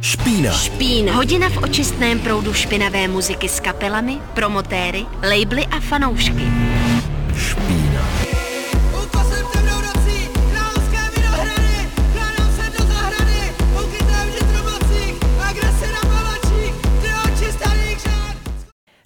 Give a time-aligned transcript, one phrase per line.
[0.00, 0.52] Špína.
[0.52, 1.12] Špína.
[1.12, 6.44] Hodina v očistném proudu špinavé muziky s kapelami, promotéry, labely a fanoušky.
[7.36, 8.04] Špína.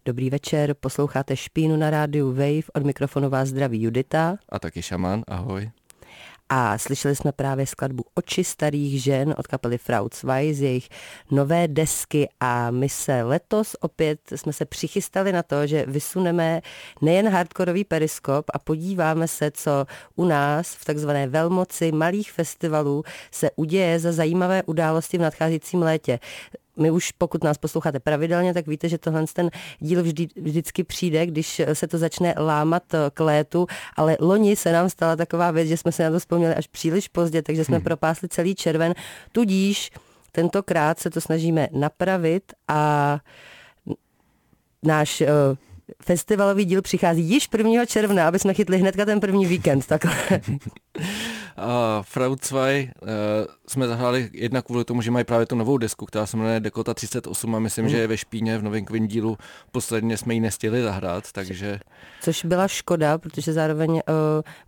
[0.07, 5.23] Dobrý večer, posloucháte Špínu na rádiu Wave, od mikrofonu vás zdraví Judita A taky šaman,
[5.29, 5.71] ahoj.
[6.49, 10.89] A slyšeli jsme právě skladbu Oči starých žen od kapely Frau 2 z jejich
[11.31, 12.29] nové desky.
[12.41, 16.61] A my se letos opět jsme se přichystali na to, že vysuneme
[17.03, 23.51] nejen hardkorový periskop a podíváme se, co u nás v takzvané velmoci malých festivalů se
[23.57, 26.19] uděje za zajímavé události v nadcházejícím létě
[26.77, 31.27] my už, pokud nás posloucháte pravidelně, tak víte, že tohle ten díl vždy, vždycky přijde,
[31.27, 35.69] když se to začne lámat eh, k létu, ale loni se nám stala taková věc,
[35.69, 37.85] že jsme se na to vzpomněli až příliš pozdě, takže jsme hmm.
[37.85, 38.95] propásli celý červen,
[39.33, 39.91] tudíž
[40.33, 43.19] tentokrát se to snažíme napravit a
[44.83, 45.27] náš uh,
[46.03, 47.87] festivalový díl přichází již 1.
[47.87, 49.87] června, aby jsme chytli hnedka ten první víkend.
[49.87, 50.17] Takhle.
[51.57, 53.09] A Frau 2 uh,
[53.69, 56.95] jsme zahráli jednak kvůli tomu, že mají právě tu novou desku, která se jmenuje Dekota
[56.95, 57.91] 38 a myslím, mm.
[57.91, 59.39] že je ve špíně v novinkovém dílu.
[59.73, 61.81] Posledně jsme ji nestihli zahrát, takže...
[62.21, 64.01] Což byla škoda, protože zároveň uh,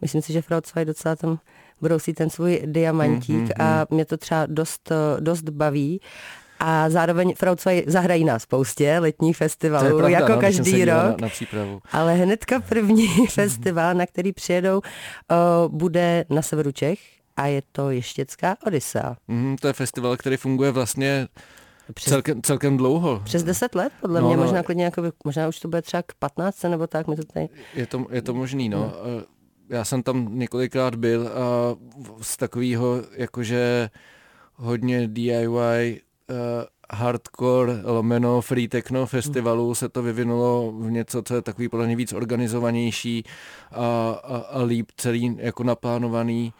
[0.00, 1.38] myslím si, že Frau 2 docela tam
[1.80, 6.00] brousí ten svůj diamantík mm, mm, a mě to třeba dost, uh, dost baví.
[6.58, 10.94] A zároveň Frau 2 zahrají na spoustě letních festivalů, pravda, jako no, každý rok.
[10.96, 11.80] Na, na přípravu.
[11.92, 16.98] Ale hnedka první festival, na který přijedou, uh, bude na severu Čech
[17.36, 19.16] a je to Ještěcká Odisa.
[19.28, 21.28] Mm, to je festival, který funguje vlastně
[21.94, 23.20] Přes, celkem, celkem dlouho.
[23.24, 24.42] přes 10 let, podle No, mě, no.
[24.42, 27.48] možná klidně, jako, možná už to bude třeba k 15 nebo tak, my to tady...
[27.74, 28.92] Je to, je to možný, no.
[29.20, 29.24] Eh,
[29.68, 31.76] Já jsem tam několikrát byl a
[32.22, 33.90] z takového jakože
[34.54, 36.00] hodně DIY
[36.92, 41.96] hardcore lomeno free techno festivalu se to vyvinulo v něco, co je takový podle mě
[41.96, 43.24] víc organizovanější
[43.72, 46.52] a, a, a líp celý jako naplánovaný.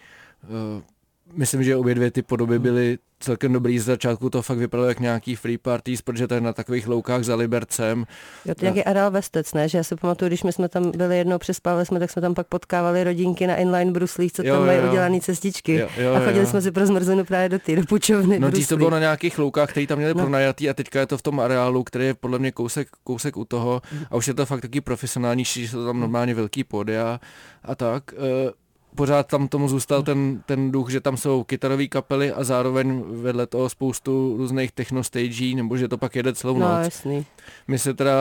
[1.32, 3.78] Uh, Myslím, že obě dvě ty podoby byly celkem dobrý.
[3.78, 7.22] Z začátku to fakt vypadalo jak nějaký free parties, protože to je na takových loukách
[7.24, 8.04] za Libercem.
[8.44, 9.68] Jo, to nějaký Areal Vestec, ne?
[9.68, 12.34] Že já si pamatuju, když my jsme tam byli jednou, přespávali jsme, tak jsme tam
[12.34, 15.74] pak potkávali rodinky na inline bruslích, co Jo, tam mají udělané cestičky.
[15.74, 16.46] Jo, jo, a chodili jo.
[16.46, 19.38] jsme si pro zmrzlinu právě do té, do půjčovny No dřív to bylo na nějakých
[19.38, 20.20] loukách, který tam měli No.
[20.20, 23.44] pronajatý a teďka je to v tom areálu, který je podle mě kousek, kousek u
[23.44, 27.20] toho a už je to fakt taky profesionálnější, že jsou tam normálně velký pódia
[27.64, 28.02] a tak.
[28.14, 28.50] Eh,
[28.96, 33.46] Pořád tam tomu zůstal ten, ten duch, že tam jsou kytarové kapely a zároveň vedle
[33.46, 36.84] toho spoustu různých techno stagí, nebo že to pak jede celou No, noc.
[36.84, 37.26] jasný.
[37.68, 38.14] My se teda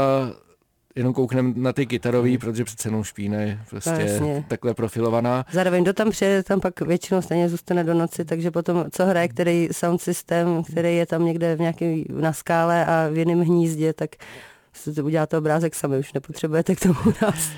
[0.95, 4.45] jenom koukneme na ty kytarový, protože přece jenom špína je prostě No, jasně.
[4.47, 5.45] takhle profilovaná.
[5.51, 9.27] Zároveň kdo tam přijede, tam pak většinou stejně zůstane do noci, takže potom, co hraje,
[9.27, 13.93] který sound systém, který je tam někde v nějaký, na skále a v jiném hnízdě,
[13.93, 14.09] tak
[14.77, 17.49] si to uděláte obrázek sami, už nepotřebujete k tomu nás.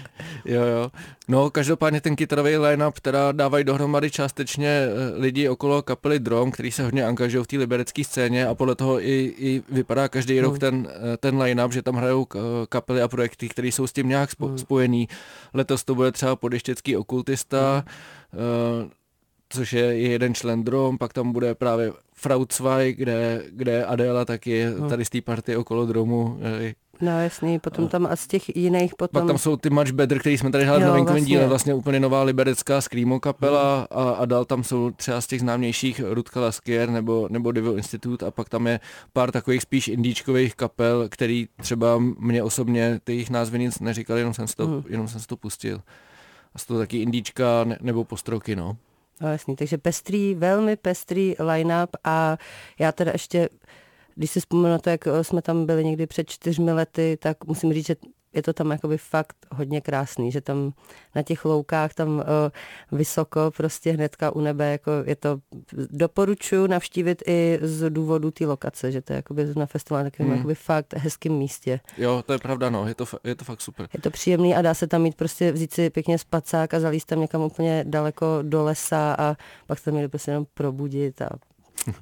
[0.45, 0.91] Jo, jo.
[1.27, 6.71] No, každopádně ten kytarový line-up teda dávají dohromady částečně eh, lidi okolo kapely Drom, který
[6.71, 10.59] se hodně angažují v té liberecké scéně a podle toho i, i vypadá každý rok
[10.59, 14.09] ten, eh, ten line-up, že tam hrajou k- kapely a projekty, které jsou s tím
[14.09, 15.07] nějak spo, spojený.
[15.53, 17.85] Letos to bude třeba podeštěcký okultista,
[18.33, 18.89] eh,
[19.49, 24.25] což je, je jeden člen Drom, pak tam bude právě Frau 2, kde, kde Adela
[24.25, 28.55] taky tady z té party okolo Dromu, eh, No jasný, potom tam a z těch
[28.55, 29.21] jiných potom...
[29.21, 31.35] pak tam jsou ty Much Better, který jsme tady hráli v novinkovém vlastně.
[31.35, 35.39] díle, vlastně úplně nová liberecká screamo kapela a, a dál tam jsou třeba z těch
[35.39, 38.79] známějších Rutka Laskier nebo, nebo Devil Institute a pak tam je
[39.13, 44.33] pár takových spíš indíčkových kapel, který třeba mě osobně, ty jejich názvy nic neříkali, jenom
[44.33, 44.83] jsem si to, Mhm.
[44.89, 45.81] jenom jsem si to pustil.
[46.55, 48.77] A jsou to taky indíčka ne, nebo postroky, no.
[49.21, 52.37] No jasný, takže pestrý, velmi pestrý line-up a
[52.79, 53.49] já teda ještě,
[54.17, 57.45] když si vzpomenu na to, jak eh, jsme tam byli někdy před čtyřmi lety, tak
[57.45, 57.95] musím říct, že
[58.33, 60.73] je to tam jakoby fakt hodně krásný, že tam
[61.15, 62.23] na těch loukách tam uh,
[62.91, 65.39] vysoko prostě hnedka u nebe, jako je to,
[65.91, 70.27] doporučuji navštívit i z důvodu té lokace, že to je jakoby na festivalu na takovém
[70.27, 70.37] Hmm.
[70.37, 71.79] jakoby fakt hezkým místě.
[71.97, 73.87] Jo, to je pravda, no, je to, je to fakt super.
[73.93, 77.07] Je to příjemný a dá se tam mít prostě vzít si pěkně spacák a zalíst
[77.07, 79.35] tam někam úplně daleko do lesa a
[79.67, 81.29] pak se tam měli prostě jenom probudit a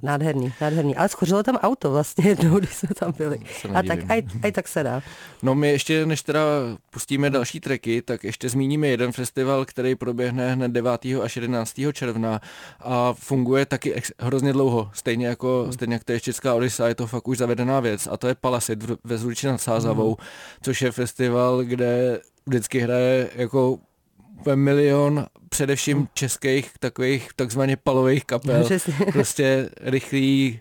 [0.02, 0.96] nádherný, nádherný.
[0.96, 3.40] Ale schořilo tam auto vlastně jednou, když jsme tam byli.
[3.74, 5.02] A tak aj, aj tak se dá.
[5.44, 6.42] No my ještě, než teda
[6.92, 11.06] pustíme další treky, tak ještě zmíníme jeden festival, který proběhne hned 9.
[11.24, 11.74] až 11.
[11.94, 12.42] června
[12.80, 16.96] a funguje taky ex- hrozně dlouho, stejně jako, stejně jak to je Česká Odisa, je
[16.96, 20.18] to fakt už zavedená věc a to je Palasit ve Zruči nad Sázavou,
[20.62, 23.78] což je festival, kde vždycky hraje jako
[24.56, 28.94] milion především českých takových takzvaně palových kapel, Přesně.
[29.14, 30.60] prostě rychlý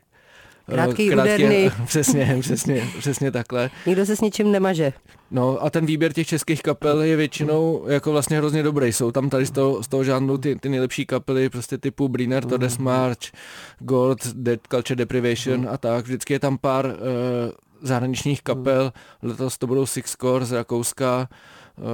[0.67, 1.71] Krátký, Krátký, úderný.
[1.87, 3.71] Přesně, přesně, přesně takhle.
[3.87, 4.93] Nikdo se s ničím nemaže.
[5.31, 8.93] No a ten výběr těch českých kapel je většinou jako vlastně hrozně dobrý.
[8.93, 12.45] Jsou tam tady z toho, z toho žánru ty, ty nejlepší kapely, prostě typu Briner,
[12.45, 13.19] Todes March,
[13.79, 16.05] Gold, Dead Culture Deprivation a tak.
[16.05, 16.93] Vždycky je tam pár uh,
[17.83, 18.93] zahraničních kapel.
[19.23, 21.29] Letos to budou Six Core z Rakouska.
[21.79, 21.85] Uh,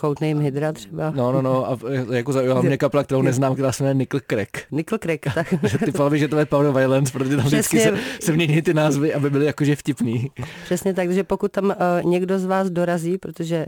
[0.00, 1.10] Codename Hydra třeba.
[1.10, 1.78] no, no, no, a
[2.12, 4.50] jako zaujala mě kapela, kterou neznám, která se jmenuje Nickel Crack.
[4.70, 5.54] Nickel Crack, tak.
[5.84, 8.18] Ty mi, že to je Power Violence, protože tam vždycky se, Přesně.
[8.20, 10.30] se mění ty názvy, aby byly jakože vtipný.
[10.64, 13.66] Přesně tak, že pokud tam uh, někdo z vás dorazí, protože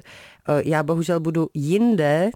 [0.64, 2.30] já bohužel budu jinde,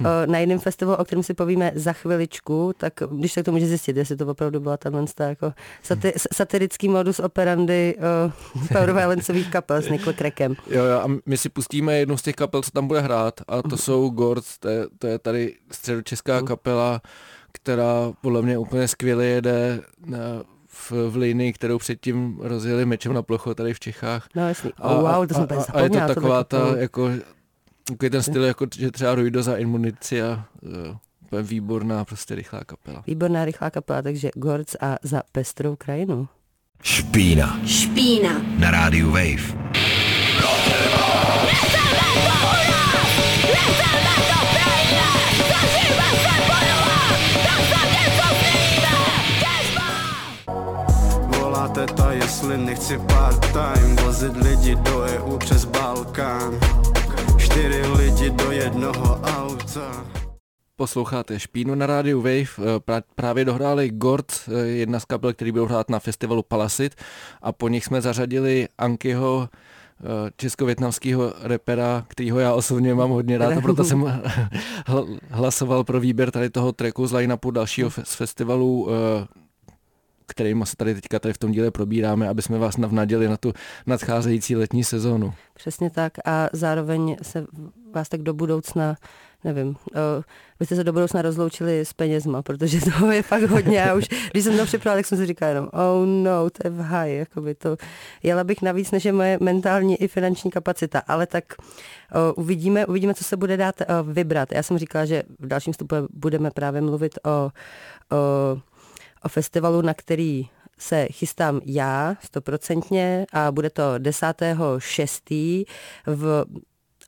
[0.00, 3.66] uh, na jiném festivalu, o kterém si povíme za chviličku, tak když tak to může
[3.66, 4.90] zjistit, jestli to opravdu byla ta
[5.28, 5.52] jako
[5.84, 7.96] sati- satirický modus operandi
[8.56, 10.54] uh, Power Violenceových kapel s Nickel Crackem.
[10.70, 13.62] Jo, jo, a my si pustíme jednu z těch kapel, co tam bude hrát, a
[13.62, 17.00] to jsou Gords, to je, to je tady středočeská kapela,
[17.52, 20.18] která podle mě úplně skvěle jede na,
[20.66, 24.28] v, v linii, kterou předtím rozjeli mečem na plochu tady v Čechách.
[24.34, 24.72] No jasný.
[24.80, 27.10] Oh, wow, to jsem úplně a, a je to taková ta, jako,
[27.86, 33.02] takový ten styl, jako, že třeba Ruido za Inmunicia, uh, úplně výborná, prostě rychlá kapela.
[33.06, 36.28] Výborná rychlá kapela, takže Gorc a za pestrou krajinu.
[36.82, 38.42] Špína Špína.
[38.58, 39.66] na rádiu Wave.
[51.74, 56.60] Teta, jestli nechci part-time Vozit lidi do EU přes Balkán
[57.56, 60.06] Čtyři lidi do jednoho auta.
[60.76, 62.38] Posloucháte Špínu na rádiu Wave.
[62.38, 66.94] Eh, právě dohráli Gord, eh, jedna z kapel, který byl hrát na festivalu Palasit.
[67.42, 73.52] A po nich jsme zařadili Ankyho, eh, česko-větnamského repera, kterýho já osobně mám hodně rád.
[73.58, 74.00] A proto jsem
[74.86, 78.88] hl- hlasoval pro výběr tady toho tracku z line-upu dalšího z festivalu
[80.28, 83.36] eh, kterým se tady teďka tady v tom díle probíráme, aby jsme vás navnadili na
[83.36, 83.52] tu
[83.86, 85.34] nadcházející letní sezónu.
[85.54, 87.46] Přesně tak a zároveň se
[87.94, 88.96] vás tak do budoucna,
[89.44, 89.74] nevím, uh,
[90.60, 94.04] vy jste se do budoucna rozloučili s penězma, protože toho je fakt hodně a už,
[94.32, 97.10] když jsem to připravila, tak jsem si říkala jenom, oh no, to je v high,
[97.10, 97.76] jakoby to,
[98.22, 103.14] jela bych navíc, než je moje mentální i finanční kapacita, ale tak uh, uvidíme, uvidíme,
[103.14, 104.52] co se bude dát uh, vybrat.
[104.52, 107.50] Já jsem říkala, že v dalším vstupu budeme právě mluvit o, o,
[109.26, 115.64] o festivalu, na který se chystám já stoprocentně a bude to 10.6.
[116.06, 116.44] v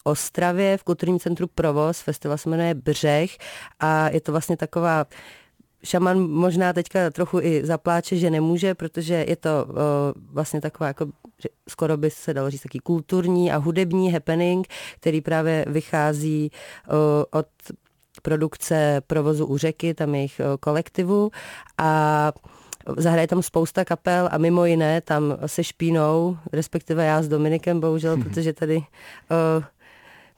[0.05, 2.01] Ostravě v kulturním centru Provoz.
[2.01, 3.37] Festival se jmenuje Břeh
[3.81, 5.07] a je to vlastně taková
[5.85, 9.75] Šaman možná teďka trochu i zapláče, že nemůže, protože je to uh,
[10.33, 11.07] vlastně taková jako
[11.69, 14.67] skoro by se dalo říct taký kulturní a hudební happening,
[15.01, 16.95] který právě vychází uh,
[17.31, 17.47] od
[18.21, 21.31] produkce provozu u řeky, tam jejich uh, kolektivu.
[21.79, 22.33] A
[22.97, 28.17] Zahraje tam spousta kapel a mimo jiné tam se špínou, respektive já s Dominikem bohužel,
[28.23, 28.85] protože tady uh,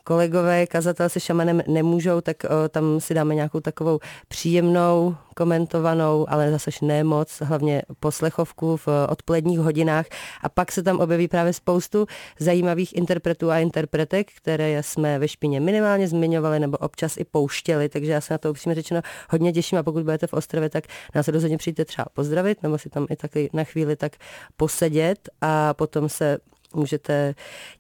[0.05, 3.99] kolegové kazatel se šamanem nemůžou, tak uh, tam si dáme nějakou takovou
[4.29, 10.07] příjemnou, komentovanou, ale zase ne moc, hlavně poslechovku v uh, odpoledních hodinách.
[10.43, 12.07] A pak se tam objeví právě spoustu
[12.39, 18.13] zajímavých interpretů a interpretek, které jsme ve špině minimálně zmiňovali nebo občas i pouštěli, takže
[18.13, 19.01] já se na to upřímně řečeno
[19.31, 19.79] hodně těším.
[19.79, 23.17] A pokud budete v Ostravě, tak nás rozhodně přijďte třeba pozdravit nebo si tam i
[23.17, 24.13] taky na chvíli tak
[24.57, 25.29] posedět.
[25.41, 26.39] A potom se
[26.75, 27.35] můžete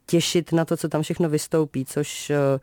[0.06, 2.61] těšit na to, co tam všechno vystoupí, což eh,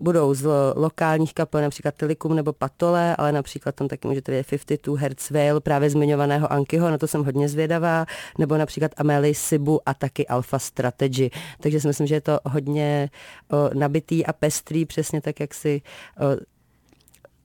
[0.00, 4.46] budou z lo- lokálních kapel, například Tilikum nebo Patole, ale například tam taky můžete vidět
[4.46, 8.06] 52 Hertz Veil, právě zmiňovaného Ankyho, na to jsem hodně zvědavá,
[8.38, 11.30] nebo například Amelie Sibu a taky Alpha Strategy.
[11.60, 13.10] Takže si myslím, že je to hodně
[13.50, 15.82] o, nabitý a pestrý, přesně tak, jak si
[16.20, 16.58] o,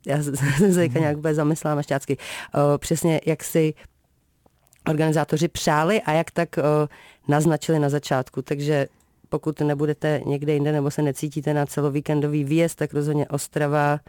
[0.07, 0.23] já
[0.57, 2.17] jsem se teďka nějak úplně zamyslela mašťácky,
[2.53, 3.73] o, přesně jak si
[4.89, 6.61] organizátoři přáli a jak tak o,
[7.27, 8.41] naznačili na začátku.
[8.41, 8.87] Takže
[9.29, 13.99] pokud nebudete někde jinde nebo se necítíte na celovíkendový výjezd, tak rozhodně Ostrava,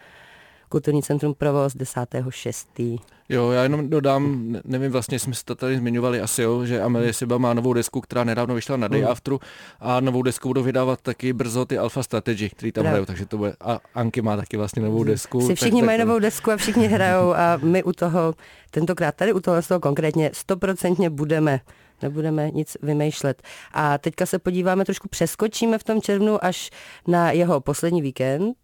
[0.75, 2.99] Kulturní centrum Provoz 10.6.
[3.29, 6.81] Jo, já jenom dodám, ne- nevím vlastně, jsme se to tady zmiňovali asi, jo, že
[6.81, 9.07] Amelie Siba má novou desku, která nedávno vyšla na Day Mm.
[9.07, 9.39] Afteru
[9.79, 13.37] a novou desku budou vydávat taky brzo ty Alpha Strategy, který tam hrajou, takže to
[13.37, 15.41] bude, a Anky má taky vlastně novou desku.
[15.41, 18.33] Si tak- všichni tak mají to- novou desku a všichni hrajou a my u toho,
[18.71, 21.59] tentokrát tady u toho, z toho konkrétně stoprocentně budeme
[22.01, 23.41] nebudeme nic vymýšlet.
[23.73, 26.69] A teďka se podíváme, trošku přeskočíme v tom červnu až
[27.07, 28.57] na jeho poslední víkend.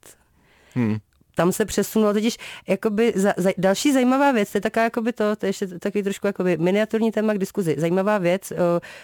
[0.75, 0.97] Hmm.
[1.35, 5.35] Tam se přesunulo totiž jakoby za, za, další zajímavá věc, to je taková jakoby to,
[5.35, 7.75] to je ještě takový trošku jakoby miniaturní téma k diskuzi.
[7.77, 8.53] Zajímavá věc,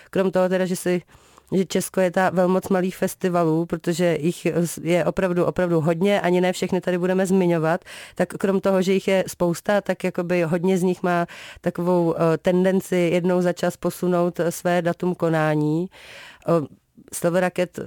[0.10, 1.02] krom toho teda, že si
[1.52, 4.48] že Česko je ta velmoc malých festivalů, protože jich
[4.82, 9.08] je opravdu, opravdu hodně, ani ne všechny tady budeme zmiňovat, tak krom toho, že jich
[9.08, 11.26] je spousta, tak jakoby hodně z nich má
[11.62, 15.88] takovou eh, tendenci jednou za čas posunout eh, své datum konání.
[17.14, 17.80] Silver Racket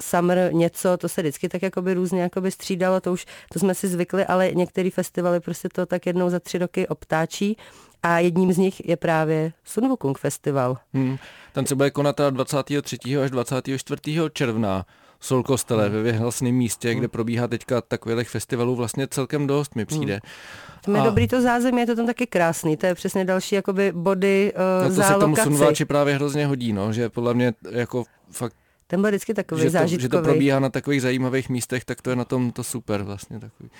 [0.00, 3.88] summer něco, to se vždycky tak jakoby různě jakoby střídalo, to už to jsme si
[3.88, 7.56] zvykli, ale některé festivaly prostě to tak jednou za tři roky obtáčí
[8.02, 10.76] a jedním z nich je právě Sun Wukong Festival.
[10.94, 11.16] Hmm.
[11.52, 12.98] Ten se bude konat 23.
[13.24, 14.00] až 24.
[14.32, 14.86] června.
[15.20, 15.92] Sol kostele hmm.
[15.94, 17.10] ve vyhlasném místě, kde hmm.
[17.10, 20.12] probíhá teďka takových festivalů vlastně celkem dost, mi přijde.
[20.12, 20.20] Hmm.
[20.84, 21.04] Tam je a...
[21.04, 24.52] dobrý to zázemí, je to tam taky krásný, to je přesně další jakoby body
[24.82, 28.04] uh, no to se k tomu sunváči právě hrozně hodí, no, že podle mě jako
[28.30, 28.54] fakt
[28.90, 30.02] ten byl vždycky takový že to, zážitkový.
[30.02, 33.40] Že to probíhá na takových zajímavých místech, tak to je na tom to super vlastně
[33.40, 33.70] takový.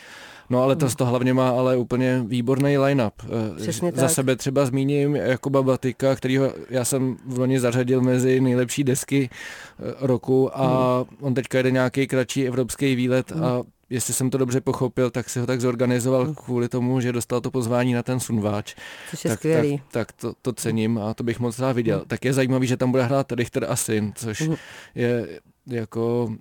[0.50, 0.94] No ale to, hmm.
[0.94, 3.14] to hlavně má ale úplně výborný line-up.
[3.24, 4.10] Eh, Přesně Za tak.
[4.10, 9.94] sebe třeba zmíním Jakuba Batika, kterýho já jsem v loni zařadil mezi nejlepší desky eh,
[10.00, 11.16] roku a hmm.
[11.20, 13.44] on teďka jede nějaký kratší evropský výlet hmm.
[13.44, 16.34] a jestli jsem to dobře pochopil, tak si ho tak zorganizoval hmm.
[16.34, 18.74] kvůli tomu, že dostal to pozvání na ten sunváč.
[19.10, 19.78] Což je tak, skvělý.
[19.78, 21.98] Tak, tak to, to cením a to bych moc rád viděl.
[21.98, 22.08] Hmm.
[22.08, 24.56] Tak je zajímavý, že tam bude hrát Richter Asin, což hmm.
[24.94, 26.34] je jako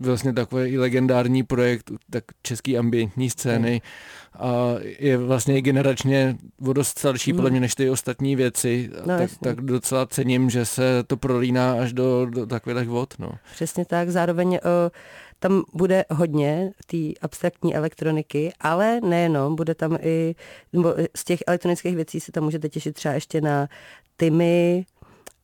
[0.00, 3.82] vlastně takový legendární projekt tak český ambientní scény
[4.38, 9.30] a je vlastně generačně o dost starší podle mě než ty ostatní věci, no, tak,
[9.42, 13.14] tak docela cením, že se to prolíná až do, do takových vod.
[13.18, 13.32] No.
[13.52, 14.58] Přesně tak, zároveň uh,
[15.40, 20.34] tam bude hodně té abstraktní elektroniky, ale nejenom, bude tam i,
[20.72, 23.68] nebo z těch elektronických věcí se tam můžete těšit třeba ještě na
[24.16, 24.86] Timmy,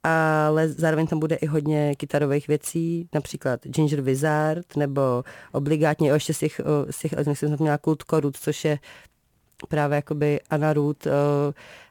[0.03, 6.39] ale zároveň tam bude i hodně kytarových věcí, například Ginger Wizard, nebo obligátně, ještě z
[6.39, 6.61] těch,
[6.91, 8.79] z těch elektronických jsem měla Kult Korut, což je
[9.69, 11.07] právě jakoby Anna Ruth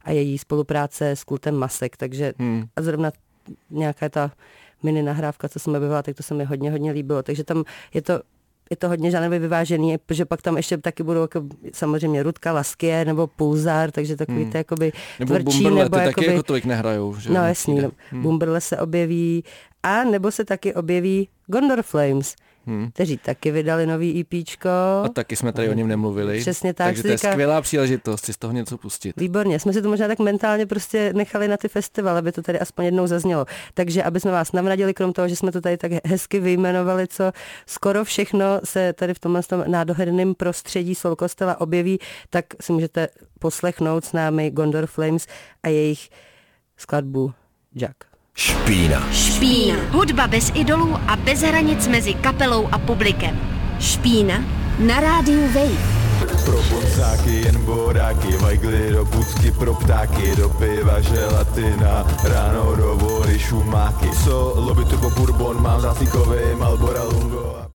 [0.04, 2.66] a její spolupráce s kultem Masek, takže hmm.
[2.76, 3.12] a zrovna
[3.70, 4.32] nějaká ta
[4.86, 7.24] mini nahrávka, co jsem objevila, tak to se mi hodně, hodně líbilo.
[7.24, 7.63] Takže tam
[7.94, 8.22] je to
[8.70, 13.06] je to hodně žánrově vyvážený, protože pak tam ještě taky budou jako, samozřejmě Rudka Laskie
[13.06, 14.51] nebo Pulzar, takže takový hmm.
[14.51, 15.63] ty jakoby nebo tvrdší.
[15.63, 17.15] Bumberle, nebo ty jakoby, taky jako tolik nehrajou.
[17.15, 17.30] Že?
[17.30, 18.22] No jasný, no, hmm.
[18.22, 19.44] Bumberle se objeví
[19.86, 22.92] a nebo se taky objeví Gondor Flames, hmm.
[22.92, 24.70] kteří taky vydali nový EPčko.
[25.04, 26.39] A taky jsme tady o něm nemluvili.
[26.39, 26.88] Přesně tak.
[26.88, 29.13] Takže to je skvělá příležitost si z toho něco pustit.
[29.18, 32.60] Výborně, jsme si to možná tak mentálně prostě nechali na ty festivaly, aby to tady
[32.60, 33.46] aspoň jednou zaznělo.
[33.74, 37.32] Takže aby jsme vás navradili, krom toho, že jsme to tady tak hezky vyjmenovali, co
[37.65, 42.00] skoro všechno se tady v tomhle tom nádherném prostředí Sol Kostela objeví,
[42.30, 43.08] tak si můžete
[43.39, 45.27] poslechnout s námi Gondor Flames
[45.63, 46.10] a jejich
[46.77, 47.34] skladbu
[47.75, 48.15] Jack.
[48.65, 49.08] Špína.
[49.12, 49.75] Špína.
[49.92, 53.39] Hudba bez idolů a bez hranic mezi kapelou a publikem.
[53.80, 54.44] Špína
[54.80, 55.96] na rádiu Wave.
[56.46, 63.39] Pro bonzáky jen boráky, vajgly do budky pro ptáky, do piva želatina, ráno do vody
[63.39, 64.10] šumáky.
[64.24, 67.75] Co lobby turbo bourbon, mám zácíkový Malbora Lungo.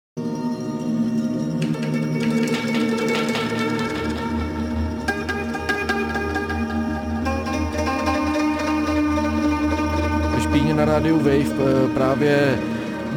[10.80, 12.58] Na rádiu Wave eh, právě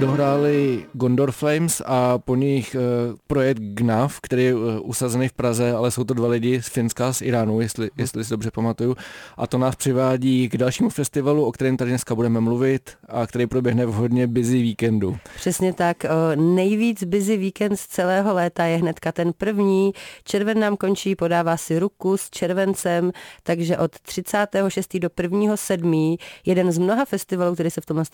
[0.05, 5.72] dohráli Gondor Flames a po nich uh, projekt GNAF, který je uh, usazený v Praze,
[5.72, 8.95] ale jsou to dva lidi z Finska z Iránu, jestli, jestli si dobře pamatuju.
[9.38, 13.48] A to nás přivádí k dalšímu festivalu, o kterém tady dneska budeme mluvit a který
[13.48, 15.17] proběhne v hodně busy víkendu.
[15.36, 15.98] Přesně tak.
[16.36, 19.91] Nejvíc busy víkend z celého léta je hnedka ten první.
[20.24, 23.12] Červen nám končí, podává si ruku s červencem,
[23.43, 24.98] takže od 36.
[24.98, 25.57] do 1.
[25.57, 26.15] 7.
[26.45, 28.05] jeden z mnoha festivalů, který se v tomhle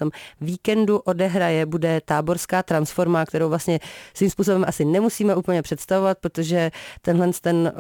[0.42, 3.80] víkendu odehraje, bude táborská transforma, kterou vlastně
[4.14, 6.72] svým způsobem asi nemusíme úplně představovat, protože
[7.02, 7.72] tenhle ten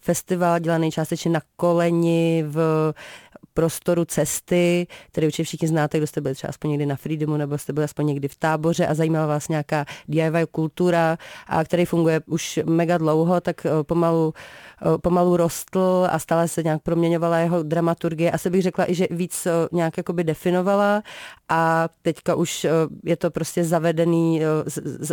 [0.00, 2.58] festival dělaný částečně na koleni v
[3.54, 7.58] prostoru cesty, který určitě všichni znáte, kdo jste byli třeba aspoň někdy na Freedomu nebo
[7.58, 12.20] jste byli aspoň někdy v táboře a zajímala vás nějaká DIY kultura, a který funguje
[12.26, 14.34] už mega dlouho, tak pomalu,
[15.02, 18.30] pomalu rostl a stále se nějak proměňovala jeho dramaturgie.
[18.30, 21.02] Asi bych řekla i, že víc nějak jakoby definovala
[21.48, 22.66] a teďka už
[23.04, 24.42] je to prostě zavedený,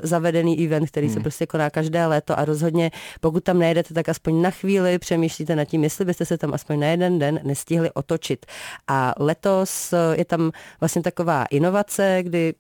[0.04, 1.14] zavedený event, který hmm.
[1.14, 5.56] se prostě koná každé léto a rozhodně pokud tam nejedete, tak aspoň na chvíli přemýšlíte
[5.56, 8.46] nad tím, jestli byste se tam aspoň na jeden den nestihli otočit.
[8.88, 12.54] A letos je tam vlastně taková inovace, kdy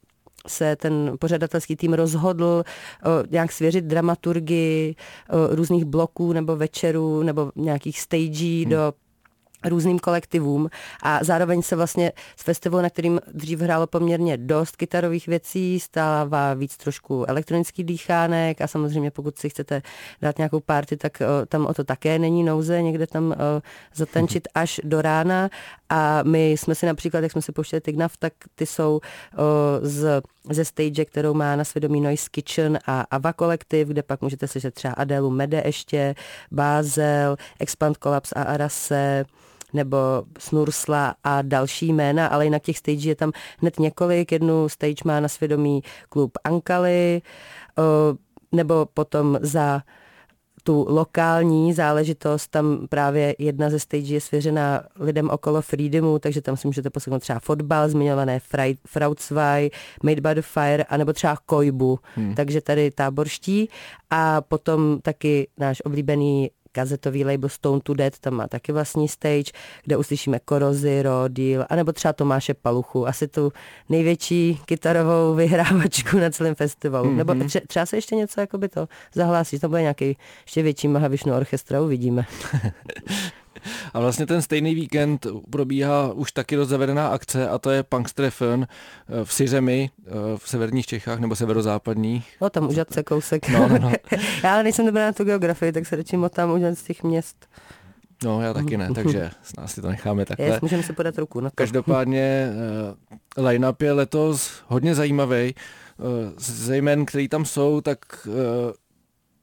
[0.47, 2.63] se ten pořadatelský tým rozhodl o,
[3.29, 4.95] nějak svěřit dramaturgii
[5.29, 8.71] o, různých bloků nebo večerů nebo nějakých stagí hmm.
[8.71, 8.93] do
[9.65, 10.69] různým kolektivům
[11.03, 16.53] a zároveň se vlastně z festivalu, na kterým dřív hrálo poměrně dost kytarových věcí, stává
[16.53, 19.81] víc trošku elektronický dýchánek a samozřejmě pokud si chcete
[20.21, 23.35] dát nějakou party, tak o, tam o to také není nouze, někde tam o,
[23.95, 25.49] zatančit až do rána.
[25.89, 28.99] A my jsme si například, jak jsme si pouštěli Tignav, tak ty jsou o,
[29.81, 34.47] z, ze stage, kterou má na svědomí Noise Kitchen a Ava kolektiv, kde pak můžete
[34.47, 36.15] slyšet třeba Adelu Mede ještě,
[36.51, 39.25] Bázel, Expand Collapse a Arase,
[39.73, 39.97] nebo
[40.39, 44.31] Snursla a další jména, ale jinak těch stage je tam hned několik.
[44.31, 47.21] Jednu stage má na svědomí klub Ankali,
[48.51, 49.81] nebo potom za
[50.63, 56.57] tu lokální záležitost, tam právě jedna ze stage je svěřená lidem okolo Freedomu, takže tam
[56.57, 58.39] si můžete poslechnout třeba fotbal, zmiňované
[58.87, 59.71] Frautzwei,
[60.03, 62.35] Made by the Fire, anebo třeba Kojbu, hmm.
[62.35, 63.69] takže tady táborští
[64.09, 69.51] a potom taky náš oblíbený kazetový label Stone to Dead, tam má taky vlastní stage,
[69.83, 73.53] kde uslyšíme Korozy, Rodil, anebo třeba Tomáše Paluchu, asi tu
[73.89, 77.09] největší kytarovou vyhrávačku na celém festivalu.
[77.09, 77.15] Mm-hmm.
[77.15, 80.87] Nebo tře- třeba se ještě něco jako by to zahlásí, to bude nějaký ještě větší
[80.87, 82.25] Mahavišnu orchestra, uvidíme.
[83.93, 88.67] A vlastně ten stejný víkend probíhá už taky rozzavedená akce a to je Punkstrefn eh,
[89.23, 92.37] v Syřemi eh, v severních Čechách nebo severozápadních.
[92.41, 93.49] No tam už se kousek.
[93.49, 93.91] No, no, no.
[94.43, 97.47] já ale nejsem dobrá na tu geografii, tak se radši motám už z těch měst.
[98.23, 100.45] No, já taky ne, takže s nás si to necháme takhle.
[100.45, 101.55] Yes, můžeme si podat ruku na to.
[101.55, 102.49] Každopádně
[103.37, 105.55] uh, line-up je letos hodně zajímavý.
[105.97, 108.33] Uh, zejména, který tam jsou, tak uh,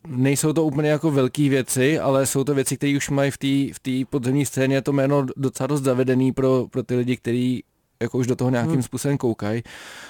[0.07, 4.05] nejsou to úplně jako velké věci, ale jsou to věci, které už mají v té
[4.05, 7.64] v podzemní scéně to jméno docela dost zavedený pro, pro ty lidi, kteří
[8.02, 8.83] jako už do toho nějakým hmm.
[8.83, 9.62] způsobem koukají.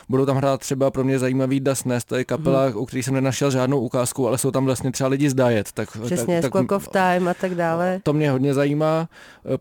[0.08, 2.76] Budou tam hrát třeba pro mě zajímavý Das Nest, to je kapela, hmm.
[2.76, 5.72] u který jsem nenašel žádnou ukázku, ale jsou tam vlastně třeba lidi z Diet.
[5.72, 8.00] Tak, Přesně, tak, tak, of Time a tak dále.
[8.02, 9.08] To mě hodně zajímá.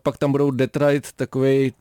[0.02, 1.72] Pak tam budou Detroit, takový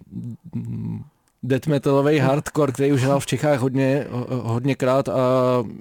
[1.47, 5.13] death metalový hardcore, který už hrál v Čechách hodně, hodněkrát a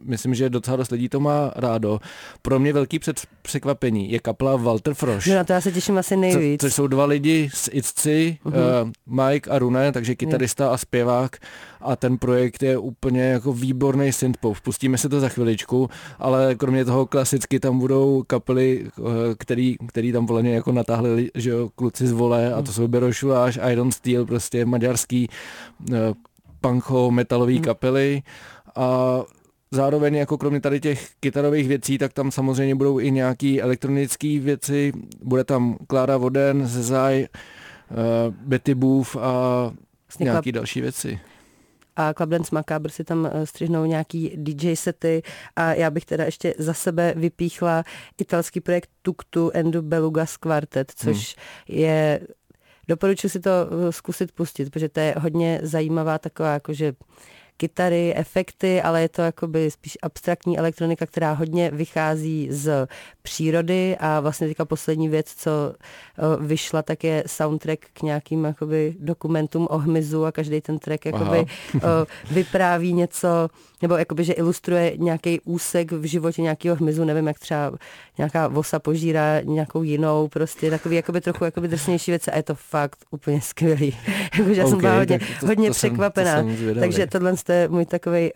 [0.04, 2.00] myslím, že docela dost lidí to má rádo.
[2.42, 5.26] Pro mě velký před, překvapení je kapla Walter Frosch.
[5.26, 6.60] No na to já se těším asi nejvíc.
[6.60, 8.82] Co, což jsou dva lidi z Itci, uh-huh.
[9.08, 11.36] uh, Mike a Rune, takže kytarista a zpěvák
[11.80, 14.60] a ten projekt je úplně jako výborný synthpop.
[14.60, 19.06] Pustíme se to za chviličku, ale kromě toho klasicky tam budou kapely, uh,
[19.38, 23.58] který, který tam voleně jako natáhli že jo, kluci z vole a to jsou Berošuláš,
[23.70, 25.28] Iron Steel, prostě maďarský
[25.90, 25.96] uh,
[26.60, 27.64] punko metalový hmm.
[27.64, 28.22] kapely
[28.76, 29.20] a
[29.70, 34.92] zároveň jako kromě tady těch kytarových věcí, tak tam samozřejmě budou i nějaký elektronické věci.
[35.22, 39.72] Bude tam Klára Voden, Zezaj, uh, Betty Booth a
[40.08, 41.20] vlastně nějaký další věci
[41.96, 45.22] a Club Dance Macabre si tam eh, střihnou nějaký DJ sety
[45.56, 47.84] a já bych teda ještě za sebe vypíchla
[48.20, 51.78] italský projekt Tuktu and Belugas Quartet, což hmm.
[51.78, 52.20] je
[52.88, 56.92] Doporučuji si to eh, zkusit pustit, protože to je hodně zajímavá taková jakože
[57.56, 62.88] kytary, efekty, ale je to jakoby spíš abstraktní elektronika, která hodně vychází z
[63.22, 63.96] přírody.
[64.00, 65.50] A vlastně teďka poslední věc, co
[66.40, 71.46] vyšla, tak je soundtrack k nějakým jakoby dokumentům o hmyzu a každý ten track jakoby
[72.30, 73.48] vypráví něco,
[73.82, 77.72] nebo jakoby, že ilustruje nějaký úsek v životě nějakého hmyzu, nevím, jak třeba
[78.18, 82.54] nějaká vosa požírá nějakou jinou, prostě takový jakoby trochu jakoby drsnější věci a je to
[82.54, 83.96] fakt úplně skvělý.
[84.38, 86.36] jakože já okay, jsem byla hodně, to, hodně to překvapená.
[86.36, 88.30] Jsem, to jsem Takže tohle je můj takový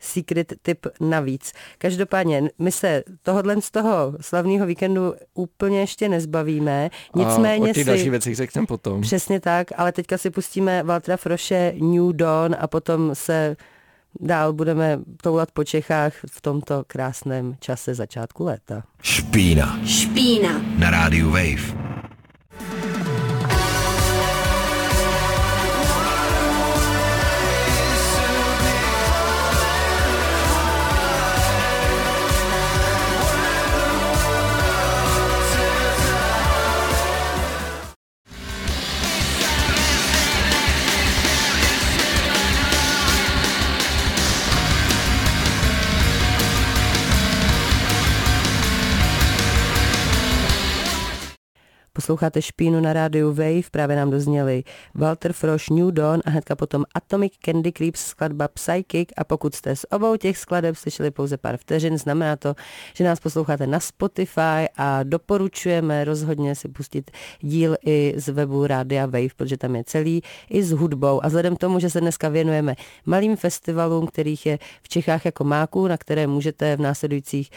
[0.00, 1.52] secret tip navíc.
[1.78, 6.90] Každopádně my se tohohle z toho slavného víkendu úplně ještě nezbavíme.
[7.16, 9.00] Nicméně a o těch si, další věci řekneme potom.
[9.00, 13.56] Přesně tak, ale teďka si pustíme Valtra Froše New Dawn a potom se
[14.20, 18.82] dál budeme toulat po Čechách v tomto krásném čase začátku léta.
[19.02, 19.78] Špína.
[19.84, 20.62] Špína.
[20.78, 21.95] Na rádiu Wave.
[51.96, 56.84] Posloucháte Špínu na rádiu Wave, právě nám dozněli Walter Frosch, New Dawn a hnedka potom
[56.94, 59.08] Atomic Candy Creeps skladba Psychic.
[59.16, 62.54] A pokud jste z obou těch skladeb slyšeli pouze pár vteřin, znamená to,
[62.94, 69.06] že nás posloucháte na Spotify a doporučujeme rozhodně si pustit díl i z webu Rádia
[69.06, 71.24] Wave, protože tam je celý i s hudbou.
[71.24, 72.74] A vzhledem k tomu, že se dneska věnujeme
[73.06, 77.50] malým festivalům, kterých je v Čechách jako máku, na které můžete v následujících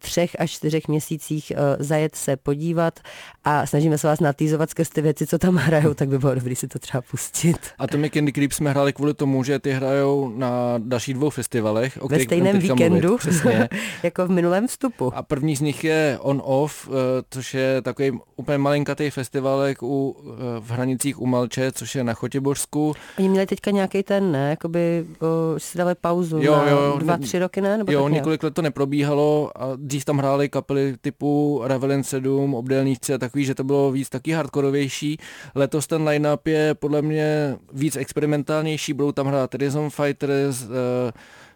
[0.00, 3.00] třech až čtyřech měsících eh, zajet se podívat
[3.44, 6.34] a a snažíme se vás natýzovat skrz ty věci, co tam hrajou, tak by bylo
[6.34, 7.56] dobré si to třeba pustit.
[7.78, 11.98] Atomic Candy Creep jsme hráli kvůli tomu, že ty hrajou na dalších dvou festivalech.
[12.00, 13.68] O Ve stejném víkendu, Mluvit, přesně.
[14.02, 15.12] jako v minulém vstupu.
[15.14, 16.92] A první z nich je On Off, eh,
[17.30, 22.14] což je takový úplně malinkatý festivalek u, eh, v hranicích u Malče, což je na
[22.14, 22.94] Chotěbořsku.
[23.18, 25.26] Oni měli teďka nějaký ten, ne, jakoby, o,
[25.58, 26.98] si dali pauzu Jo, na jo, jo.
[26.98, 27.78] dva, tři roky, ne?
[27.78, 33.14] Nebo Jo, několik let to neprobíhalo a dřív tam hráli kapely typu Ravelin 7, Obdelníci
[33.14, 35.18] a takový, že to bylo víc taky hardkorovější.
[35.54, 40.70] Letos ten line-up je podle mě víc experimentálnější, budou tam hrát Rhythm Fighters, uh,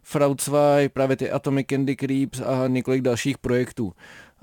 [0.03, 3.93] Fraudzweig, právě ty Atomic Candy Creeps a několik dalších projektů.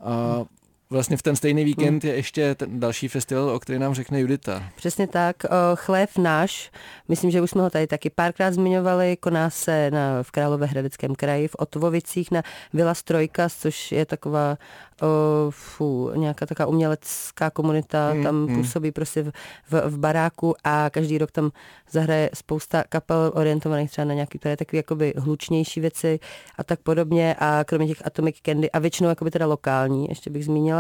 [0.04, 0.46] A
[0.90, 4.64] vlastně v ten stejný víkend je ještě ten další festival, o který nám řekne Judita.
[4.76, 5.36] Přesně tak.
[5.76, 6.72] Chlév náš,
[7.08, 11.48] myslím, že už jsme ho tady taky párkrát zmiňovali, koná se na, v Královéhradeckém kraji,
[11.48, 14.58] v Otvovicích na Vila Strojka, což je taková
[15.02, 15.08] o,
[15.50, 18.56] fu, nějaká taková umělecká komunita, Hmm, tam hmm.
[18.56, 19.32] působí prostě v,
[19.70, 21.52] v, v baráku a každý rok tam
[21.92, 26.20] zahraje spousta kapel orientovaných třeba na nějaký které takové jakoby hlučnější věci
[26.58, 30.46] a tak podobně a kromě těch Atomic Candy a většinou jakoby teda lokální, ještě bych
[30.46, 30.77] zmínila.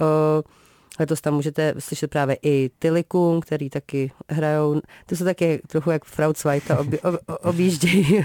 [0.00, 0.42] O,
[1.00, 6.04] Letos tam můžete slyšet právě i Tylikum, který taky hrajou, to jsou taky trochu jak
[6.04, 8.24] Fraudzweig, to obí, ob, objíždějí,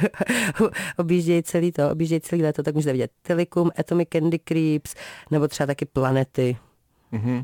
[0.97, 4.93] objíždějí celý to, objíždějí celý léto, tak můžete vidět Tylikum, Atomic Candy Creeps,
[5.31, 6.57] nebo třeba taky Planety,
[7.11, 7.43] Mhm.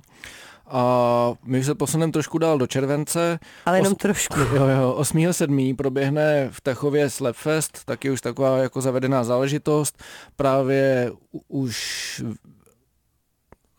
[0.68, 3.40] A my se posuneme trošku dál do července.
[3.66, 4.40] ale jenom Os- trošku.
[4.56, 5.76] Jo, jo, 8.7.
[5.76, 10.04] proběhne v Tachově Slapfest, taky už taková jako zavedená záležitost,
[10.36, 11.12] právě
[11.48, 12.24] už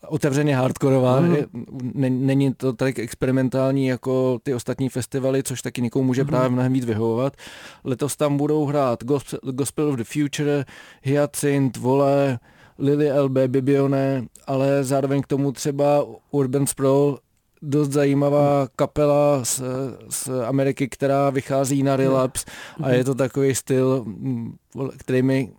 [0.09, 1.37] otevřeně hardkorová, Mm.
[2.27, 6.85] není to tak experimentální jako ty ostatní festivaly, což taky někomu může právě mnohem víc
[6.85, 7.37] vyhovovat.
[7.85, 10.65] Letos tam budou hrát Gospel, Gospel of the Future,
[11.03, 12.39] Hyacinth, Vole,
[12.79, 17.19] Lily LB, Bibione, ale zároveň k tomu třeba Urban Sprawl,
[17.63, 19.63] dost zajímavá kapela z,
[20.09, 22.45] z Ameriky, která vychází na Relapse
[22.83, 24.55] a je to takový styl, mm,
[24.99, 25.53] který mi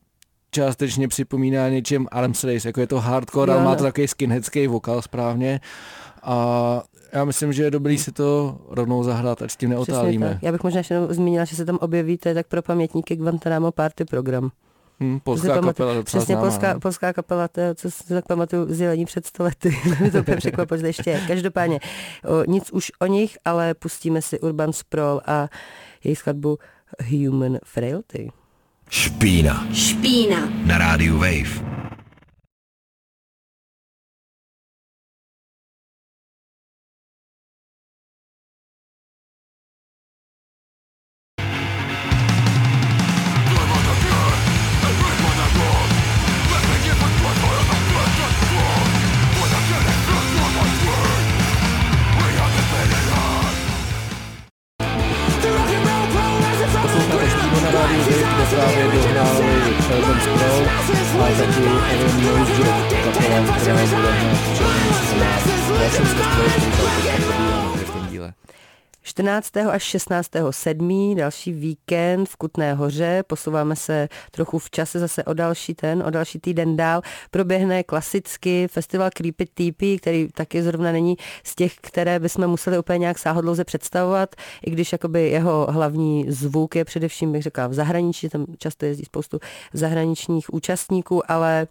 [0.54, 3.76] částečně připomíná něčem Arms Race, jako je to hardcore, ale má no.
[3.76, 5.60] to takový skinheadský vokál správně
[6.24, 10.40] a já myslím, že je dobrý si to rovnou zahrát, ať s tím neotálíme.
[10.42, 13.72] Já bych možná ještě zmínila, že se tam objeví, to je tak pro pamětníky Guantanamo
[13.72, 14.52] Party program.
[15.00, 16.80] Hm, si polská kapela, docela Přesně, známá, polská, no.
[16.80, 19.78] polská kapela, to je, co si tak pamatuju, zelení před sto lety.
[20.00, 21.22] Mě to úplně překvapilo, že ještě je.
[21.28, 21.80] Každopádně,
[22.26, 25.48] o, nic už o nich, ale pustíme si Urban Sprawl a
[26.04, 26.58] jejich skladbu
[27.10, 28.32] Human Frailty.
[28.90, 30.50] Špína Špína.
[30.66, 31.64] na rádiu Wave.
[69.14, 69.58] 14.
[69.58, 70.30] až 16.
[70.52, 71.16] 7.
[71.16, 76.10] další víkend v Kutné hoře, posouváme se trochu v čase zase o další ten, o
[76.10, 82.20] další týden dál, proběhne klasicky festival Creepy TP, který taky zrovna není z těch, které
[82.20, 87.44] bychom museli úplně nějak sáhodlouze představovat, i když jakoby jeho hlavní zvuk je především, bych
[87.44, 89.40] řekla, v zahraničí, tam často jezdí spoustu
[89.74, 91.68] zahraničních účastníků, ale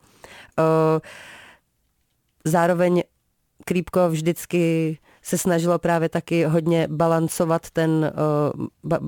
[0.58, 0.64] uh,
[2.44, 3.02] zároveň
[3.64, 8.98] Creepko vždycky se snažilo právě taky hodně balancovat ten uh, ba,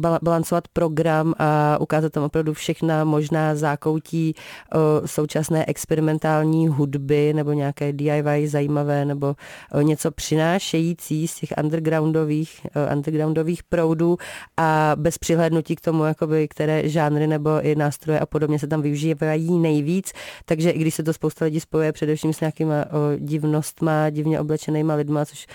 [0.00, 4.34] balancovat program a ukázat tam opravdu všechna možná zákoutí
[4.74, 9.36] uh, současné experimentální hudby nebo nějaké DIY zajímavé nebo
[9.74, 14.16] uh, něco přinášející z těch undergroundových, uh, undergroundových proudů
[14.56, 18.82] a bez přihlédnutí k tomu, jakoby, které žánry nebo i nástroje a podobně se tam
[18.82, 20.12] využívají nejvíc,
[20.44, 22.84] takže i když se to spousta lidí spojuje především s nějakýma
[23.18, 25.46] divnostma, divně oblečenýma lidma, což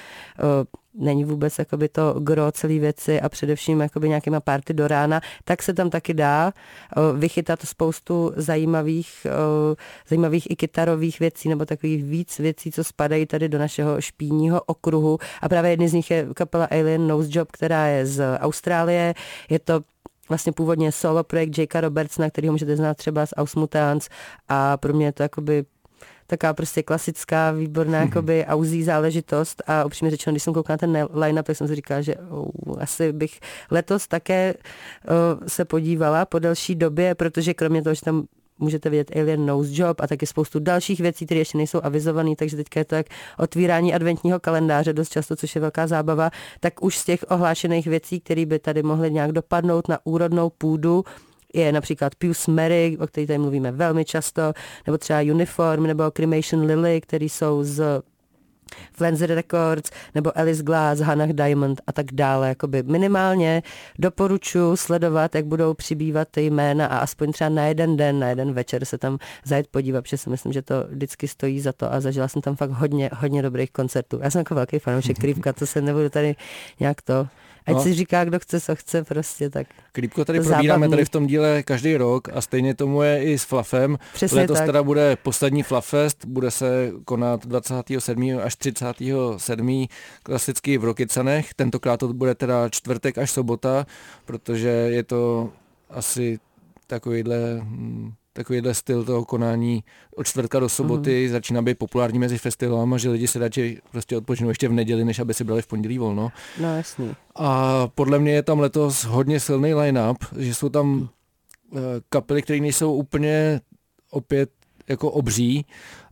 [0.99, 5.63] není vůbec jakoby to gro celé věci a především jakoby nějakýma party do rána, tak
[5.63, 6.53] se tam taky dá
[6.95, 9.75] o, vychytat spoustu zajímavých, o,
[10.07, 15.17] zajímavých i kytarových věcí nebo takových víc věcí, co spadají tady do našeho špíního okruhu.
[15.41, 19.13] A právě jedný z nich je kapela Alien Nose Job, která je z Austrálie,
[19.49, 19.81] je to
[20.29, 24.09] vlastně původně solo projekt Jakea Robertsona, který můžete znát třeba z Ausmutans
[24.47, 25.65] a pro mě je to jakoby
[26.27, 29.63] taková prostě klasická, výborná jakoby auzí záležitost.
[29.67, 32.47] A upřímně řečeno, když jsem koukala na ten line-up, tak jsem si říkala, že oh,
[32.79, 33.39] asi bych
[33.71, 38.25] letos také uh, se podívala po delší době, protože kromě toho, že tam
[38.59, 42.55] můžete vidět Alien Nose Job a taky spoustu dalších věcí, které ještě nejsou avizované, takže
[42.55, 43.05] teďka je to jak
[43.37, 48.19] otvírání adventního kalendáře dost často, což je velká zábava, tak už z těch ohlášených věcí,
[48.19, 51.03] které by tady mohly nějak dopadnout na úrodnou půdu,
[51.55, 54.53] je například Pius Mary, o který tady mluvíme velmi často,
[54.87, 58.01] nebo třeba Uniform, nebo Cremation Lily, který jsou z
[58.93, 62.47] Flenzer Records nebo Alice Glass, Hannah Diamond a tak dále.
[62.47, 63.63] Jakoby minimálně
[63.99, 68.53] doporučuji sledovat, jak budou přibývat ty jména a aspoň třeba na jeden den, na jeden
[68.53, 72.01] večer se tam zajet podívat, protože si myslím, že to vždycky stojí za to a
[72.01, 74.19] zažila jsem tam fakt hodně, hodně dobrých koncertů.
[74.23, 76.35] Já jsem jako velký fanoušek Krývka, to se nebudu tady
[76.79, 77.27] nějak to
[77.65, 77.83] Ať no.
[77.83, 80.89] si říká, kdo chce, co chce prostě, tak Klípko tady probíráme zábavný.
[80.89, 83.97] tady v tom díle každý rok a stejně tomu je i s Flafem.
[84.13, 84.65] Přesně Letos tak.
[84.65, 88.39] teda bude poslední Flafest, bude se konat 27.
[88.43, 89.85] až 37.
[90.23, 91.53] klasicky v Rokycanech.
[91.53, 93.85] Tentokrát to bude teda čtvrtek až sobota,
[94.25, 95.49] protože je to
[95.89, 96.39] asi
[96.87, 99.83] takovýhle hm, takovýhle styl toho konání
[100.15, 101.31] od čtvrtka do soboty mm.
[101.31, 105.19] začíná být populární mezi festivalama, že lidi se radši prostě odpočinou ještě v neděli, než
[105.19, 106.31] aby si brali v pondělí volno.
[106.59, 107.15] No jasný.
[107.35, 111.07] A podle mě je tam letos hodně silný line-up, že jsou tam mm.
[112.09, 113.61] kapely, které nejsou úplně
[114.11, 114.49] opět
[114.87, 115.65] jako obří,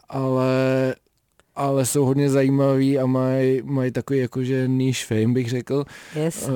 [0.10, 0.96] ale
[1.56, 5.86] ale jsou hodně zajímavý a mají maj takový jakože niche fame, bych řekl.
[6.16, 6.48] Yes.
[6.48, 6.54] Uh,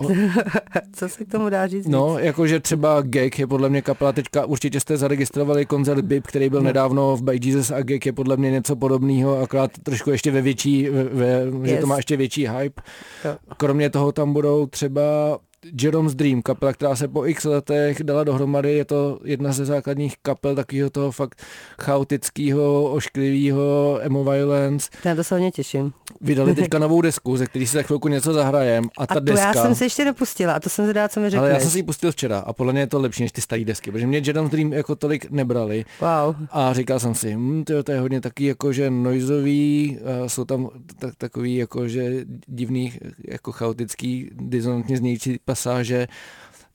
[0.92, 1.86] Co se k tomu dá říct?
[1.86, 6.50] No, jakože třeba Gek je podle mě kapela, teďka určitě jste zaregistrovali koncert Bib, který
[6.50, 6.64] byl no.
[6.64, 10.42] nedávno v By Jesus a Gek je podle mě něco podobného, akorát trošku ještě ve
[10.42, 11.26] větší, ve, ve,
[11.68, 11.70] yes.
[11.70, 12.82] že to má ještě větší hype.
[13.24, 13.36] Jo.
[13.56, 15.38] Kromě toho tam budou třeba
[15.82, 20.14] Jerome's Dream, kapela, která se po x letech dala dohromady, je to jedna ze základních
[20.22, 21.42] kapel takového toho fakt
[21.80, 24.90] chaotického, ošklivého emo violence.
[25.04, 25.92] Já to se hodně těším.
[26.20, 28.84] Vydali teďka novou desku, ze který si za chvilku něco zahrajem.
[28.98, 31.20] A, ta a to deska, já jsem se ještě nepustila a to jsem zvědá, co
[31.20, 31.40] mi řekneš.
[31.40, 33.40] Ale já jsem si ji pustil včera a podle mě je to lepší než ty
[33.40, 35.84] staré desky, protože mě Jerome's Dream jako tolik nebrali.
[36.00, 36.36] Wow.
[36.50, 40.68] A říkal jsem si, hm, tyjo, to je hodně taky jakože noizový, jsou tam
[40.98, 42.92] tak, takový jakože divný,
[43.24, 46.08] jako chaotický, disonantně znějící pasáže,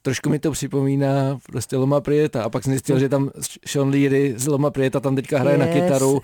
[0.02, 3.30] trošku mi to připomíná prostě Loma Prieta a pak jsem zjistil, že tam
[3.66, 5.66] Sean Leary z Loma Prieta tam teďka hraje yes.
[5.66, 6.22] na kytaru,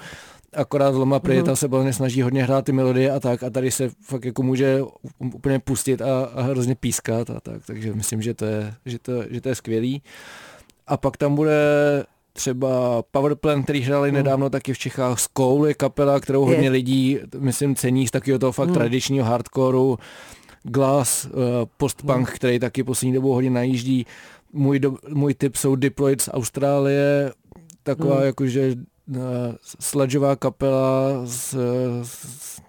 [0.53, 1.55] akorát Loma Prieta mm-hmm.
[1.55, 4.81] se plně snaží hodně hrát ty melodie a tak a tady se fakt jako může
[5.19, 9.23] úplně pustit a, a hrozně pískat a tak, takže myslím, že to je, že to,
[9.29, 10.01] že to je skvělý.
[10.87, 11.53] A pak tam bude
[12.33, 14.15] třeba Powerplan, který hráli mm.
[14.15, 16.69] nedávno taky v Čechách, Skoul je kapela, kterou hodně je.
[16.69, 18.73] lidí, myslím, cení z takového toho fakt mm.
[18.73, 19.97] tradičního hardcoreu.
[20.69, 21.31] Glass, uh,
[21.77, 22.35] postpunk, hmm.
[22.35, 24.05] který taky poslední dobou hodně najíždí.
[24.53, 27.31] Můj, do, můj tip jsou Diploid z Austrálie,
[27.83, 28.25] taková hmm.
[28.25, 28.75] jakože
[29.07, 29.15] uh,
[29.79, 31.57] sledžová kapela s,
[32.03, 32.61] s,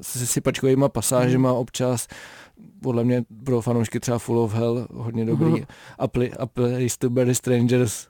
[0.00, 1.58] s sypačkovými pasážema hmm.
[1.58, 2.08] občas
[2.82, 5.46] podle mě pro fanoušky třeba Full of Hell hodně dobrý.
[5.46, 5.66] Mm-hmm.
[5.98, 8.08] A, play, a Place to Bury Strangers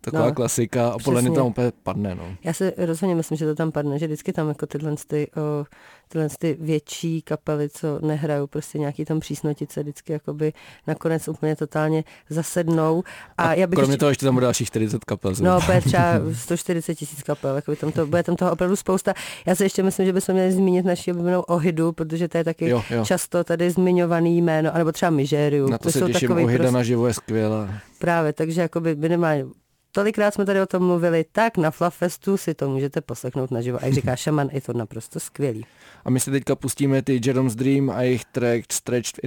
[0.00, 2.14] Taková no, klasika a podle mě tam úplně padne.
[2.14, 2.36] No.
[2.44, 5.66] Já si rozhodně myslím, že to tam padne, že vždycky tam jako tyhle, ty, o,
[6.08, 10.52] tyhle ty větší kapely, co nehrajou prostě nějaký tam přísnotice, vždycky jakoby
[10.86, 13.02] nakonec úplně totálně zasednou.
[13.38, 13.98] A, a já bych kromě ještě...
[13.98, 15.32] toho ještě tam bude dalších 40 kapel.
[15.40, 16.02] No, bude třeba
[16.34, 19.14] 140 tisíc kapel, jako tam to, bude tam toho opravdu spousta.
[19.46, 22.68] Já si ještě myslím, že bychom měli zmínit naši oblíbenou Ohidu, protože to je taky
[22.68, 23.04] jo, jo.
[23.04, 25.68] často tady zmiňovaný jméno, anebo třeba Mizériu.
[25.68, 26.72] Na to, to se jsou těším, Ohida prostě...
[26.72, 27.68] naživo je skvělá.
[27.98, 29.44] Právě, takže jakoby minimálně
[29.92, 33.78] Tolikrát jsme tady o tom mluvili, tak na Flafestu si to můžete poslechnout naživo.
[33.82, 35.66] A jak říká Šaman, je to naprosto skvělý.
[36.04, 39.20] A my si teďka pustíme ty Jerome's Dream a jejich track Stretched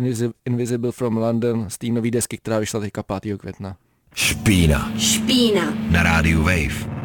[0.46, 3.38] Invisible from London z té nové desky, která vyšla teďka 5.
[3.38, 3.76] května.
[4.16, 4.92] Špína.
[4.98, 5.78] Špína.
[5.92, 7.03] Na rádiu Wave.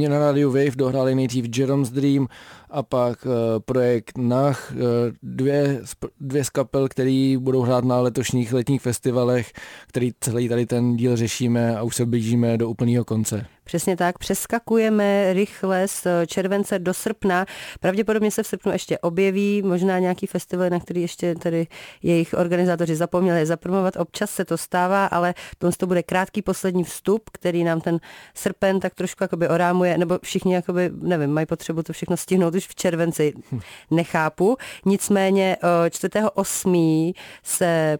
[0.00, 2.26] Špíně na rádiu Wave dohráli nejdřív Jerome's Dream
[2.70, 3.32] a pak uh,
[3.64, 4.78] projekt Nach, uh,
[5.22, 5.80] dvě,
[6.20, 9.52] dvě z kapel, který budou hrát na letošních letních festivalech,
[9.86, 13.46] který celý tady ten díl řešíme a už se blížíme do úplného konce.
[13.70, 17.46] Přesně tak, přeskakujeme rychle z července do srpna.
[17.80, 21.66] Pravděpodobně se v srpnu ještě objeví, možná nějaký festival, na který ještě tady
[22.02, 23.96] jejich organizátoři zapomněli zapromovat.
[23.96, 28.00] Občas se to stává, ale to, to bude krátký poslední vstup, který nám ten
[28.34, 32.68] srpen tak trošku jakoby orámuje, nebo všichni jakoby, nevím, mají potřebu to všechno stihnout už
[32.68, 33.32] v červenci,
[33.90, 34.56] nechápu.
[34.84, 37.14] Nicméně 4.8.
[37.42, 37.98] se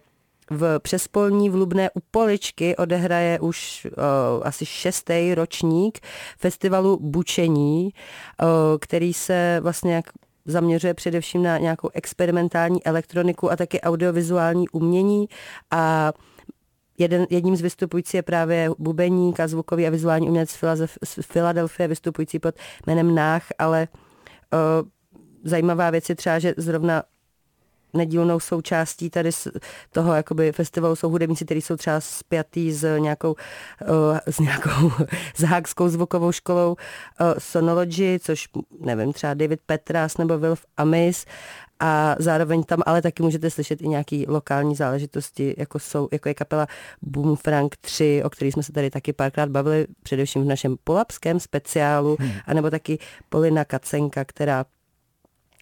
[0.51, 5.99] v přespolní v Lubné u Poličky odehraje už uh, asi šestý ročník
[6.37, 8.47] festivalu Bučení, uh,
[8.79, 10.05] který se vlastně jak
[10.45, 15.27] zaměřuje především na nějakou experimentální elektroniku a taky audiovizuální umění.
[15.71, 16.13] A
[16.97, 20.49] Jeden, jedním z vystupujících je právě bubeník a zvukový a vizuální umělec
[21.03, 22.55] z Filadelfie, vystupující pod
[22.87, 23.87] jménem Nách, ale
[24.53, 24.87] uh,
[25.43, 27.03] zajímavá věc je třeba, že zrovna
[27.93, 29.29] nedílnou součástí tady
[29.91, 34.91] toho jakoby festivalu jsou hudebníci, kteří jsou třeba spjatý s nějakou, uh, s nějakou
[35.37, 38.49] zhákskou zvukovou školou uh, Sonology, což
[38.79, 41.25] nevím, třeba David Petras nebo Wilf Amis
[41.83, 46.33] a zároveň tam ale taky můžete slyšet i nějaký lokální záležitosti, jako, jsou, jako je
[46.33, 46.67] kapela
[47.01, 51.39] Boom Frank 3, o který jsme se tady taky párkrát bavili, především v našem polapském
[51.39, 52.31] speciálu, hmm.
[52.45, 52.99] anebo taky
[53.29, 54.65] Polina Kacenka, která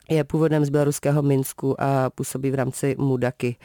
[0.09, 3.55] je původem z běloruského Minsku a působí v rámci Mudaky.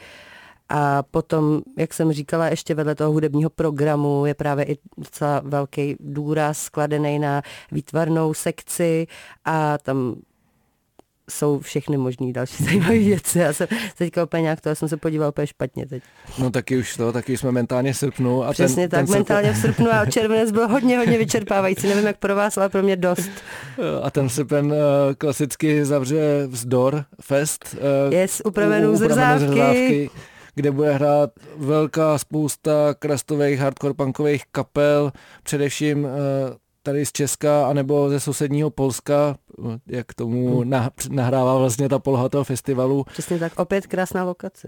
[0.69, 5.95] A potom, jak jsem říkala, ještě vedle toho hudebního programu je právě i docela velký
[5.99, 9.07] důraz skladený na výtvarnou sekci
[9.45, 10.15] a tam
[11.29, 13.39] jsou všechny možné další zajímavé věci.
[13.39, 16.03] Já jsem teďka úplně nějak to, já jsem se podíval úplně špatně teď.
[16.39, 18.43] No taky už to, taky jsme mentálně v srpnu.
[18.43, 19.71] A Přesně ten, tak, ten mentálně srpen...
[19.71, 21.87] v srpnu a červenec byl hodně, hodně vyčerpávající.
[21.87, 23.31] Nevím, jak pro vás, ale pro mě dost.
[24.01, 24.73] A ten srpen uh,
[25.17, 27.75] klasicky zavře vzdor fest.
[28.07, 30.09] Uh, je s upravenou zrzávky
[30.55, 35.11] kde bude hrát velká spousta krastových hardcore punkových kapel,
[35.43, 36.09] především uh,
[36.85, 39.35] tady z Česka anebo ze sousedního Polska,
[39.87, 40.73] jak tomu hmm.
[41.09, 43.05] nahrává vlastně ta poloha toho festivalu.
[43.11, 44.67] Přesně tak, opět krásná lokace.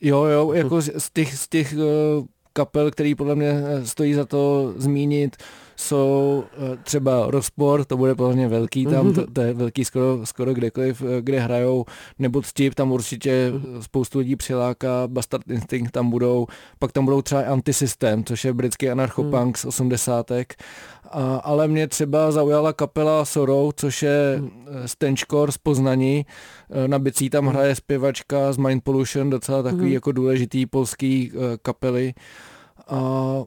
[0.00, 2.26] Jo, jo, jako z těch, z těch uh,
[2.58, 5.36] kapel, který podle mě eh, stojí za to zmínit,
[5.76, 10.54] jsou eh, třeba Rozpor, to bude podle velký tam, to, to je velký skoro, skoro
[10.54, 11.84] kdekoliv, eh, kde hrajou,
[12.18, 16.46] nebo Stip, tam určitě spoustu lidí přiláká, Bastard Instinct tam budou,
[16.78, 20.54] pak tam budou třeba Antisystem, což je britský anarchopunk z osmdesátek,
[21.10, 24.42] a, ale mě třeba zaujala kapela Sorrow, což je
[24.86, 26.26] stenčkor z Poznaní,
[26.86, 29.92] na bicí tam hraje zpěvačka z Mind Pollution, docela takový mm.
[29.92, 32.14] jako důležitý polský kapely.
[32.88, 33.42] A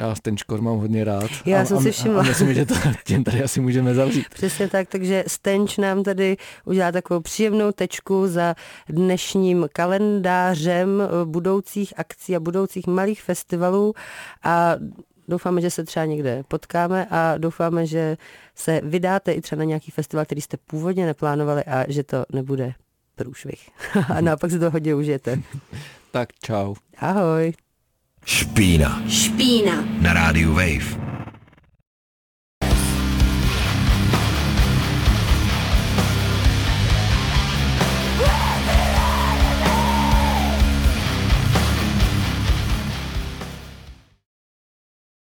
[0.00, 1.30] já ten škor mám hodně rád.
[1.46, 2.18] Já a, jsem si všimla.
[2.20, 4.28] A, a myslím, že to tím tady asi můžeme zavřít.
[4.28, 8.54] Přesně tak, takže Stenč nám tady udělá takovou příjemnou tečku za
[8.88, 13.94] dnešním kalendářem budoucích akcí a budoucích malých festivalů
[14.42, 14.76] a
[15.30, 18.16] doufáme, že se třeba někde potkáme a doufáme, že
[18.54, 22.72] se vydáte i třeba na nějaký festival, který jste původně neplánovali a že to nebude
[23.16, 23.70] průšvih.
[24.14, 25.42] a naopak si to hodně užijete.
[26.10, 26.74] tak čau.
[26.98, 27.52] Ahoj.
[28.24, 29.02] Špína.
[29.08, 29.84] Špína.
[30.00, 31.19] Na rádiu Wave.